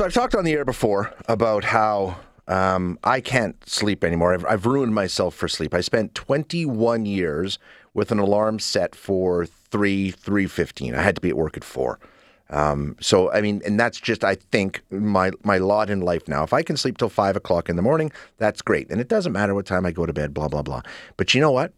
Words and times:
So 0.00 0.06
I've 0.06 0.14
talked 0.14 0.34
on 0.34 0.44
the 0.46 0.52
air 0.52 0.64
before 0.64 1.12
about 1.28 1.62
how 1.62 2.16
um, 2.48 2.98
I 3.04 3.20
can't 3.20 3.62
sleep 3.68 4.02
anymore. 4.02 4.32
I've, 4.32 4.46
I've 4.46 4.64
ruined 4.64 4.94
myself 4.94 5.34
for 5.34 5.46
sleep. 5.46 5.74
I 5.74 5.82
spent 5.82 6.14
21 6.14 7.04
years 7.04 7.58
with 7.92 8.10
an 8.10 8.18
alarm 8.18 8.60
set 8.60 8.94
for 8.94 9.44
three 9.44 10.10
three 10.10 10.46
fifteen. 10.46 10.94
I 10.94 11.02
had 11.02 11.16
to 11.16 11.20
be 11.20 11.28
at 11.28 11.36
work 11.36 11.58
at 11.58 11.64
four. 11.64 11.98
Um, 12.48 12.96
so 12.98 13.30
I 13.30 13.42
mean, 13.42 13.60
and 13.66 13.78
that's 13.78 14.00
just 14.00 14.24
I 14.24 14.36
think 14.36 14.80
my 14.88 15.32
my 15.44 15.58
lot 15.58 15.90
in 15.90 16.00
life 16.00 16.26
now. 16.28 16.44
If 16.44 16.54
I 16.54 16.62
can 16.62 16.78
sleep 16.78 16.96
till 16.96 17.10
five 17.10 17.36
o'clock 17.36 17.68
in 17.68 17.76
the 17.76 17.82
morning, 17.82 18.10
that's 18.38 18.62
great, 18.62 18.88
and 18.90 19.02
it 19.02 19.08
doesn't 19.08 19.32
matter 19.32 19.54
what 19.54 19.66
time 19.66 19.84
I 19.84 19.90
go 19.90 20.06
to 20.06 20.14
bed. 20.14 20.32
Blah 20.32 20.48
blah 20.48 20.62
blah. 20.62 20.80
But 21.18 21.34
you 21.34 21.42
know 21.42 21.52
what? 21.52 21.74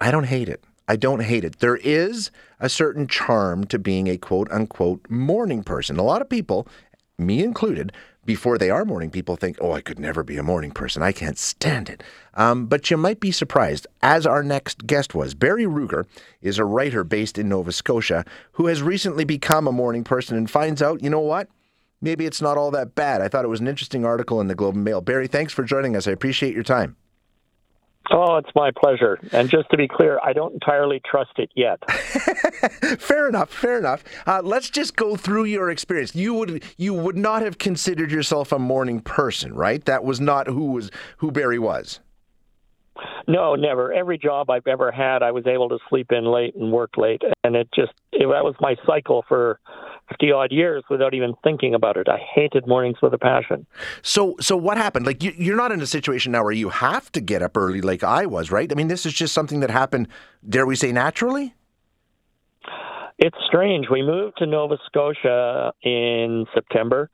I 0.00 0.12
don't 0.12 0.28
hate 0.28 0.48
it. 0.48 0.62
I 0.86 0.94
don't 0.94 1.22
hate 1.22 1.44
it. 1.44 1.58
There 1.58 1.76
is 1.76 2.30
a 2.60 2.68
certain 2.68 3.08
charm 3.08 3.64
to 3.64 3.80
being 3.80 4.06
a 4.06 4.16
quote 4.16 4.48
unquote 4.52 5.10
morning 5.10 5.64
person. 5.64 5.98
A 5.98 6.04
lot 6.04 6.22
of 6.22 6.28
people, 6.28 6.68
me 7.18 7.42
included, 7.42 7.92
before 8.24 8.56
they 8.56 8.70
are 8.70 8.84
morning 8.84 9.10
people 9.10 9.36
think, 9.36 9.58
oh, 9.60 9.72
I 9.72 9.80
could 9.80 9.98
never 9.98 10.22
be 10.22 10.36
a 10.36 10.42
morning 10.42 10.70
person. 10.70 11.02
I 11.02 11.12
can't 11.12 11.38
stand 11.38 11.90
it. 11.90 12.02
Um, 12.34 12.66
but 12.66 12.90
you 12.90 12.96
might 12.96 13.20
be 13.20 13.30
surprised, 13.30 13.86
as 14.02 14.26
our 14.26 14.42
next 14.42 14.86
guest 14.86 15.14
was. 15.14 15.34
Barry 15.34 15.64
Rueger 15.64 16.06
is 16.40 16.58
a 16.58 16.64
writer 16.64 17.04
based 17.04 17.38
in 17.38 17.48
Nova 17.48 17.72
Scotia 17.72 18.24
who 18.52 18.66
has 18.66 18.82
recently 18.82 19.24
become 19.24 19.66
a 19.66 19.72
morning 19.72 20.04
person 20.04 20.36
and 20.36 20.50
finds 20.50 20.80
out, 20.80 21.02
you 21.02 21.10
know 21.10 21.20
what? 21.20 21.48
Maybe 22.00 22.26
it's 22.26 22.42
not 22.42 22.58
all 22.58 22.70
that 22.72 22.94
bad. 22.94 23.20
I 23.20 23.28
thought 23.28 23.44
it 23.44 23.48
was 23.48 23.60
an 23.60 23.68
interesting 23.68 24.04
article 24.04 24.40
in 24.40 24.48
the 24.48 24.54
Globe 24.54 24.74
and 24.74 24.84
Mail. 24.84 25.00
Barry, 25.00 25.26
thanks 25.26 25.52
for 25.52 25.64
joining 25.64 25.96
us. 25.96 26.06
I 26.06 26.12
appreciate 26.12 26.54
your 26.54 26.64
time. 26.64 26.96
Oh, 28.10 28.36
it's 28.36 28.50
my 28.54 28.70
pleasure. 28.70 29.18
And 29.32 29.48
just 29.48 29.70
to 29.70 29.76
be 29.76 29.88
clear, 29.88 30.18
I 30.22 30.32
don't 30.32 30.52
entirely 30.52 31.00
trust 31.10 31.32
it 31.38 31.50
yet. 31.54 31.78
fair 33.00 33.28
enough. 33.28 33.50
Fair 33.50 33.78
enough. 33.78 34.04
Uh, 34.26 34.42
let's 34.44 34.68
just 34.68 34.94
go 34.96 35.16
through 35.16 35.44
your 35.44 35.70
experience. 35.70 36.14
You 36.14 36.34
would 36.34 36.64
you 36.76 36.92
would 36.92 37.16
not 37.16 37.42
have 37.42 37.58
considered 37.58 38.10
yourself 38.12 38.52
a 38.52 38.58
morning 38.58 39.00
person, 39.00 39.54
right? 39.54 39.84
That 39.86 40.04
was 40.04 40.20
not 40.20 40.46
who 40.46 40.72
was 40.72 40.90
who 41.18 41.30
Barry 41.30 41.58
was. 41.58 42.00
No, 43.26 43.54
never. 43.54 43.92
Every 43.92 44.18
job 44.18 44.50
I've 44.50 44.66
ever 44.66 44.92
had, 44.92 45.22
I 45.22 45.32
was 45.32 45.46
able 45.46 45.68
to 45.70 45.78
sleep 45.88 46.12
in 46.12 46.24
late 46.24 46.54
and 46.54 46.70
work 46.70 46.96
late, 46.96 47.22
and 47.42 47.56
it 47.56 47.68
just 47.74 47.92
it, 48.12 48.26
that 48.26 48.44
was 48.44 48.54
my 48.60 48.76
cycle 48.86 49.24
for 49.26 49.58
fifty 50.14 50.32
odd 50.32 50.52
years 50.52 50.84
without 50.88 51.14
even 51.14 51.34
thinking 51.42 51.74
about 51.74 51.96
it. 51.96 52.08
I 52.08 52.18
hated 52.18 52.66
mornings 52.66 52.98
with 53.02 53.12
a 53.14 53.18
passion. 53.18 53.66
So, 54.02 54.36
so 54.40 54.56
what 54.56 54.76
happened? 54.76 55.06
Like 55.06 55.22
you, 55.22 55.32
you're 55.36 55.56
not 55.56 55.72
in 55.72 55.80
a 55.80 55.86
situation 55.86 56.32
now 56.32 56.42
where 56.42 56.52
you 56.52 56.68
have 56.68 57.10
to 57.12 57.20
get 57.20 57.42
up 57.42 57.56
early, 57.56 57.80
like 57.80 58.02
I 58.02 58.26
was, 58.26 58.50
right? 58.50 58.70
I 58.70 58.74
mean, 58.74 58.88
this 58.88 59.06
is 59.06 59.12
just 59.12 59.34
something 59.34 59.60
that 59.60 59.70
happened. 59.70 60.08
Dare 60.48 60.66
we 60.66 60.76
say 60.76 60.92
naturally? 60.92 61.54
It's 63.18 63.36
strange. 63.46 63.86
We 63.90 64.02
moved 64.02 64.38
to 64.38 64.46
Nova 64.46 64.76
Scotia 64.86 65.72
in 65.82 66.46
September 66.54 67.10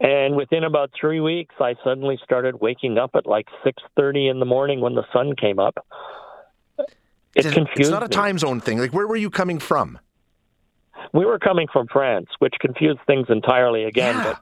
and 0.00 0.36
within 0.36 0.64
about 0.64 0.90
three 0.98 1.20
weeks, 1.20 1.54
I 1.58 1.74
suddenly 1.82 2.18
started 2.22 2.60
waking 2.60 2.98
up 2.98 3.12
at 3.14 3.26
like 3.26 3.46
six 3.64 3.82
thirty 3.96 4.28
in 4.28 4.40
the 4.40 4.44
morning 4.44 4.80
when 4.80 4.94
the 4.94 5.04
sun 5.12 5.34
came 5.34 5.58
up. 5.58 5.86
It 7.34 7.46
it's, 7.46 7.52
confused. 7.52 7.80
It's 7.80 7.90
not 7.90 8.02
a 8.02 8.08
time 8.08 8.38
zone 8.38 8.60
thing. 8.60 8.78
Like, 8.78 8.92
where 8.92 9.06
were 9.06 9.16
you 9.16 9.30
coming 9.30 9.58
from? 9.58 9.98
We 11.12 11.24
were 11.24 11.38
coming 11.38 11.68
from 11.72 11.86
France, 11.88 12.28
which 12.38 12.54
confused 12.60 13.00
things 13.06 13.26
entirely 13.28 13.84
again. 13.84 14.16
Yeah. 14.16 14.24
But 14.24 14.40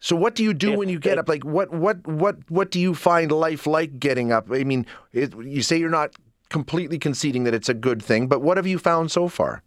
so 0.00 0.14
what 0.14 0.34
do 0.34 0.44
you 0.44 0.54
do 0.54 0.76
when 0.76 0.88
you 0.88 0.98
get 0.98 1.18
up? 1.18 1.28
Like 1.28 1.44
what 1.44 1.72
what 1.72 2.06
what 2.06 2.36
what 2.48 2.70
do 2.70 2.80
you 2.80 2.94
find 2.94 3.32
life 3.32 3.66
like 3.66 3.98
getting 3.98 4.32
up? 4.32 4.50
I 4.50 4.64
mean, 4.64 4.86
it, 5.12 5.34
you 5.36 5.62
say 5.62 5.78
you're 5.78 5.90
not 5.90 6.14
completely 6.48 6.98
conceding 6.98 7.44
that 7.44 7.54
it's 7.54 7.68
a 7.68 7.74
good 7.74 8.02
thing, 8.02 8.28
but 8.28 8.40
what 8.40 8.56
have 8.56 8.66
you 8.66 8.78
found 8.78 9.10
so 9.10 9.28
far? 9.28 9.62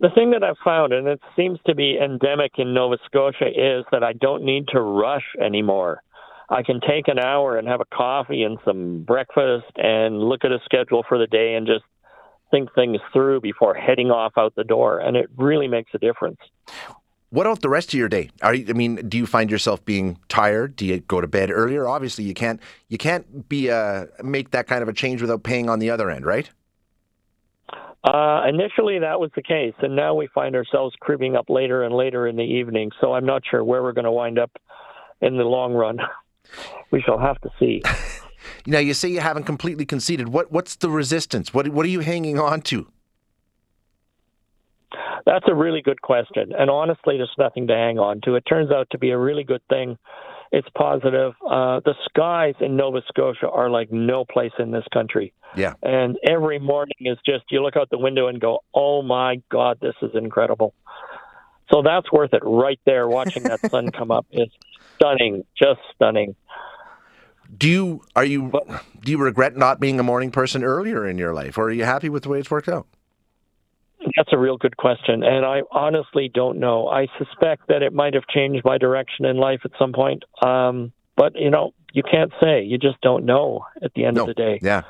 The 0.00 0.10
thing 0.16 0.32
that 0.32 0.42
I've 0.42 0.58
found, 0.64 0.92
and 0.92 1.06
it 1.06 1.20
seems 1.36 1.60
to 1.66 1.76
be 1.76 1.96
endemic 1.96 2.54
in 2.58 2.74
Nova 2.74 2.96
Scotia, 3.06 3.46
is 3.46 3.84
that 3.92 4.02
I 4.02 4.14
don't 4.14 4.42
need 4.42 4.66
to 4.72 4.80
rush 4.80 5.22
anymore. 5.40 6.02
I 6.50 6.64
can 6.64 6.80
take 6.80 7.06
an 7.06 7.20
hour 7.20 7.56
and 7.56 7.68
have 7.68 7.80
a 7.80 7.84
coffee 7.84 8.42
and 8.42 8.58
some 8.64 9.04
breakfast 9.04 9.70
and 9.76 10.18
look 10.18 10.44
at 10.44 10.50
a 10.50 10.58
schedule 10.64 11.04
for 11.08 11.18
the 11.18 11.28
day 11.28 11.54
and 11.54 11.68
just 11.68 11.84
think 12.52 12.72
things 12.74 12.98
through 13.12 13.40
before 13.40 13.74
heading 13.74 14.12
off 14.12 14.34
out 14.36 14.54
the 14.54 14.62
door. 14.62 15.00
And 15.00 15.16
it 15.16 15.28
really 15.36 15.66
makes 15.66 15.90
a 15.94 15.98
difference. 15.98 16.38
What 17.30 17.46
about 17.46 17.62
the 17.62 17.70
rest 17.70 17.88
of 17.88 17.98
your 17.98 18.10
day? 18.10 18.30
Are 18.42 18.54
you, 18.54 18.66
I 18.68 18.74
mean, 18.74 18.96
do 19.08 19.16
you 19.16 19.26
find 19.26 19.50
yourself 19.50 19.82
being 19.86 20.18
tired? 20.28 20.76
Do 20.76 20.84
you 20.84 21.00
go 21.00 21.20
to 21.20 21.26
bed 21.26 21.50
earlier? 21.50 21.88
Obviously, 21.88 22.24
you 22.24 22.34
can't 22.34 22.60
you 22.88 22.98
can't 22.98 23.48
be 23.48 23.70
uh, 23.70 24.04
make 24.22 24.50
that 24.50 24.66
kind 24.66 24.82
of 24.82 24.88
a 24.88 24.92
change 24.92 25.22
without 25.22 25.42
paying 25.42 25.70
on 25.70 25.78
the 25.78 25.88
other 25.88 26.10
end, 26.10 26.26
right? 26.26 26.50
Uh, 28.04 28.42
initially, 28.46 28.98
that 28.98 29.18
was 29.18 29.30
the 29.34 29.42
case, 29.42 29.74
and 29.80 29.96
now 29.96 30.12
we 30.12 30.26
find 30.34 30.54
ourselves 30.54 30.94
creeping 31.00 31.34
up 31.34 31.48
later 31.48 31.84
and 31.84 31.94
later 31.94 32.26
in 32.26 32.36
the 32.36 32.42
evening. 32.42 32.90
So 33.00 33.14
I'm 33.14 33.24
not 33.24 33.42
sure 33.48 33.64
where 33.64 33.82
we're 33.82 33.92
going 33.92 34.04
to 34.04 34.12
wind 34.12 34.38
up 34.38 34.50
in 35.22 35.38
the 35.38 35.44
long 35.44 35.72
run. 35.72 36.00
we 36.90 37.00
shall 37.00 37.18
have 37.18 37.40
to 37.40 37.50
see. 37.58 37.80
now, 38.66 38.78
you 38.78 38.94
say 38.94 39.08
you 39.08 39.20
haven't 39.20 39.44
completely 39.44 39.84
conceded. 39.84 40.28
What 40.28 40.52
what's 40.52 40.76
the 40.76 40.90
resistance? 40.90 41.52
What 41.52 41.68
what 41.68 41.84
are 41.86 41.90
you 41.90 42.00
hanging 42.00 42.38
on 42.38 42.62
to? 42.62 42.86
That's 45.24 45.44
a 45.48 45.54
really 45.54 45.82
good 45.82 46.02
question, 46.02 46.52
and 46.58 46.68
honestly, 46.68 47.16
there's 47.16 47.30
nothing 47.38 47.68
to 47.68 47.74
hang 47.74 47.98
on 47.98 48.20
to. 48.22 48.34
It 48.34 48.42
turns 48.42 48.70
out 48.70 48.88
to 48.90 48.98
be 48.98 49.10
a 49.10 49.18
really 49.18 49.44
good 49.44 49.62
thing 49.68 49.96
it's 50.52 50.68
positive. 50.76 51.32
Uh, 51.44 51.80
the 51.80 51.94
skies 52.04 52.54
in 52.60 52.76
Nova 52.76 53.00
Scotia 53.08 53.48
are 53.48 53.70
like 53.70 53.90
no 53.90 54.26
place 54.26 54.52
in 54.58 54.70
this 54.70 54.84
country. 54.92 55.32
Yeah. 55.56 55.74
And 55.82 56.18
every 56.28 56.58
morning 56.58 56.94
is 57.00 57.16
just 57.26 57.44
you 57.50 57.62
look 57.62 57.76
out 57.76 57.88
the 57.90 57.98
window 57.98 58.28
and 58.28 58.38
go, 58.38 58.60
"Oh 58.74 59.02
my 59.02 59.42
God, 59.50 59.78
this 59.80 59.94
is 60.02 60.10
incredible." 60.14 60.74
So 61.72 61.80
that's 61.82 62.12
worth 62.12 62.34
it 62.34 62.42
right 62.44 62.78
there. 62.84 63.08
Watching 63.08 63.44
that 63.44 63.60
sun 63.70 63.90
come 63.90 64.10
up 64.10 64.26
is 64.30 64.48
stunning, 64.96 65.44
just 65.56 65.80
stunning. 65.94 66.36
Do 67.56 67.68
you 67.68 68.02
are 68.16 68.24
you 68.24 68.50
do 69.00 69.12
you 69.12 69.18
regret 69.18 69.56
not 69.56 69.78
being 69.78 70.00
a 70.00 70.02
morning 70.02 70.30
person 70.30 70.64
earlier 70.64 71.06
in 71.06 71.18
your 71.18 71.34
life, 71.34 71.58
or 71.58 71.64
are 71.64 71.72
you 71.72 71.84
happy 71.84 72.08
with 72.08 72.22
the 72.22 72.28
way 72.28 72.38
it's 72.38 72.50
worked 72.50 72.68
out? 72.68 72.86
That's 74.16 74.30
a 74.32 74.38
real 74.38 74.56
good 74.56 74.76
question, 74.76 75.22
and 75.22 75.44
I 75.44 75.62
honestly 75.70 76.30
don't 76.32 76.58
know. 76.58 76.88
I 76.88 77.06
suspect 77.18 77.68
that 77.68 77.82
it 77.82 77.92
might 77.92 78.14
have 78.14 78.26
changed 78.26 78.64
my 78.64 78.78
direction 78.78 79.26
in 79.26 79.36
life 79.36 79.60
at 79.64 79.70
some 79.78 79.92
point. 79.92 80.24
Um, 80.44 80.92
but 81.16 81.36
you 81.36 81.50
know, 81.50 81.72
you 81.92 82.02
can't 82.02 82.32
say. 82.40 82.62
You 82.62 82.78
just 82.78 83.00
don't 83.00 83.24
know 83.24 83.66
at 83.82 83.92
the 83.94 84.04
end 84.04 84.16
no. 84.16 84.22
of 84.22 84.28
the 84.28 84.34
day. 84.34 84.58
Yeah. 84.62 84.82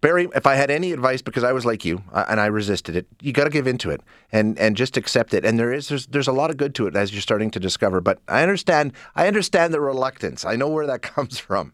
Barry, 0.00 0.28
if 0.34 0.46
I 0.46 0.54
had 0.54 0.70
any 0.70 0.92
advice, 0.92 1.22
because 1.22 1.44
I 1.44 1.52
was 1.52 1.64
like 1.64 1.84
you 1.84 2.02
uh, 2.12 2.24
and 2.28 2.40
I 2.40 2.46
resisted 2.46 2.96
it, 2.96 3.06
you 3.20 3.32
got 3.32 3.44
to 3.44 3.50
give 3.50 3.66
into 3.66 3.90
it 3.90 4.02
and 4.32 4.58
and 4.58 4.76
just 4.76 4.96
accept 4.96 5.34
it. 5.34 5.44
And 5.44 5.58
there 5.58 5.72
is 5.72 5.88
there's, 5.88 6.06
there's 6.06 6.28
a 6.28 6.32
lot 6.32 6.50
of 6.50 6.56
good 6.56 6.74
to 6.76 6.86
it 6.86 6.96
as 6.96 7.12
you're 7.12 7.22
starting 7.22 7.50
to 7.52 7.60
discover. 7.60 8.00
But 8.00 8.20
I 8.28 8.42
understand 8.42 8.92
I 9.14 9.26
understand 9.26 9.72
the 9.72 9.80
reluctance. 9.80 10.44
I 10.44 10.56
know 10.56 10.68
where 10.68 10.86
that 10.86 11.02
comes 11.14 11.38
from. 11.38 11.72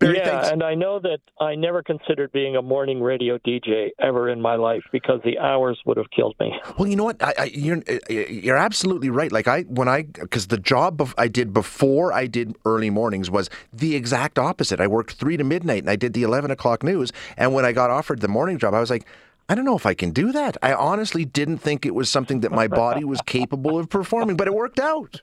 Barry, 0.00 0.16
yeah, 0.16 0.24
thanks. 0.24 0.48
and 0.48 0.62
I 0.62 0.74
know 0.74 0.98
that 1.00 1.18
I 1.40 1.54
never 1.54 1.82
considered 1.82 2.32
being 2.32 2.56
a 2.56 2.62
morning 2.62 3.02
radio 3.02 3.38
DJ 3.38 3.90
ever 3.98 4.30
in 4.30 4.40
my 4.40 4.54
life 4.54 4.82
because 4.92 5.20
the 5.24 5.38
hours 5.38 5.78
would 5.84 5.98
have 5.98 6.10
killed 6.10 6.36
me. 6.40 6.58
Well, 6.78 6.88
you 6.88 6.96
know 6.96 7.04
what? 7.04 7.22
I, 7.22 7.34
I, 7.38 7.44
you're 7.52 7.82
uh, 7.88 7.98
you're 8.08 8.56
absolutely 8.56 9.10
right. 9.10 9.30
Like 9.30 9.46
I 9.46 9.62
when 9.62 9.88
I 9.88 10.02
because 10.02 10.46
the 10.46 10.58
job 10.58 11.06
I 11.18 11.28
did 11.28 11.52
before 11.52 12.12
I 12.12 12.26
did 12.26 12.56
early 12.64 12.88
mornings 12.88 13.30
was 13.30 13.50
the 13.72 13.94
exact 13.94 14.38
opposite. 14.38 14.80
I 14.80 14.86
worked 14.86 15.14
three 15.14 15.36
to 15.36 15.44
midnight 15.44 15.82
and 15.82 15.90
I 15.90 15.96
did 15.96 16.14
the 16.14 16.22
eleven 16.22 16.50
o'clock 16.50 16.82
news. 16.82 17.12
And 17.36 17.52
when 17.52 17.64
I 17.64 17.72
got 17.72 17.90
offered 17.90 18.20
the 18.20 18.28
morning 18.28 18.58
job, 18.58 18.74
I 18.74 18.80
was 18.80 18.90
like. 18.90 19.06
I 19.48 19.56
don't 19.56 19.64
know 19.64 19.76
if 19.76 19.84
I 19.84 19.94
can 19.94 20.12
do 20.12 20.30
that. 20.30 20.56
I 20.62 20.74
honestly 20.74 21.24
didn't 21.24 21.58
think 21.58 21.84
it 21.84 21.92
was 21.92 22.08
something 22.08 22.38
that 22.42 22.52
my 22.52 22.68
body 22.68 23.02
was 23.02 23.20
capable 23.22 23.80
of 23.80 23.88
performing, 23.88 24.36
but 24.36 24.46
it 24.46 24.54
worked 24.54 24.78
out. 24.78 25.22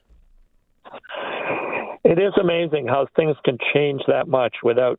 It 2.04 2.18
is 2.18 2.32
amazing 2.40 2.86
how 2.86 3.06
things 3.16 3.36
can 3.44 3.58
change 3.74 4.02
that 4.08 4.28
much 4.28 4.56
without 4.62 4.98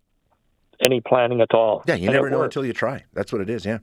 any 0.85 1.01
planning 1.01 1.41
at 1.41 1.53
all. 1.53 1.83
Yeah, 1.87 1.95
you 1.95 2.07
and 2.07 2.13
never 2.13 2.29
know 2.29 2.39
works. 2.39 2.55
until 2.55 2.65
you 2.65 2.73
try. 2.73 3.03
That's 3.13 3.31
what 3.31 3.41
it 3.41 3.49
is. 3.49 3.65
Yeah. 3.65 3.79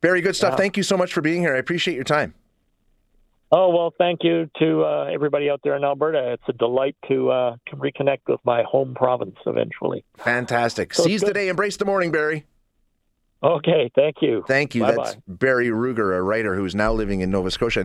Very 0.00 0.20
good 0.20 0.36
stuff. 0.36 0.52
Yeah. 0.52 0.56
Thank 0.56 0.76
you 0.76 0.82
so 0.82 0.96
much 0.96 1.12
for 1.12 1.20
being 1.20 1.40
here. 1.40 1.54
I 1.54 1.58
appreciate 1.58 1.94
your 1.94 2.04
time. 2.04 2.34
Oh 3.54 3.68
well, 3.68 3.92
thank 3.98 4.20
you 4.22 4.48
to 4.60 4.82
uh, 4.82 5.10
everybody 5.12 5.50
out 5.50 5.60
there 5.62 5.76
in 5.76 5.84
Alberta. 5.84 6.32
It's 6.32 6.42
a 6.48 6.54
delight 6.54 6.96
to 7.08 7.30
uh, 7.30 7.56
to 7.68 7.76
reconnect 7.76 8.20
with 8.26 8.40
my 8.44 8.62
home 8.62 8.94
province 8.94 9.36
eventually. 9.44 10.04
Fantastic. 10.16 10.94
So 10.94 11.02
Seize 11.02 11.20
the 11.20 11.34
day, 11.34 11.48
embrace 11.48 11.76
the 11.76 11.84
morning, 11.84 12.10
Barry. 12.10 12.46
Okay, 13.42 13.90
thank 13.94 14.16
you. 14.22 14.44
Thank 14.46 14.74
you. 14.74 14.82
Bye-bye. 14.82 15.04
That's 15.04 15.16
Barry 15.26 15.68
Rueger, 15.68 16.16
a 16.16 16.22
writer 16.22 16.54
who's 16.54 16.74
now 16.74 16.92
living 16.92 17.20
in 17.20 17.30
Nova 17.30 17.50
Scotia. 17.50 17.84